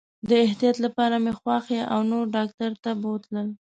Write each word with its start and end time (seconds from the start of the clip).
د 0.29 0.31
احتیاط 0.45 0.77
لپاره 0.85 1.15
مې 1.23 1.33
خواښي 1.39 1.79
او 1.93 1.99
نور 2.11 2.25
ډاکټر 2.35 2.71
ته 2.83 2.91
بوتلل. 3.01 3.47